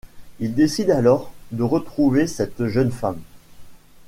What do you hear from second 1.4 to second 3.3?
de retrouver cette jeune femme.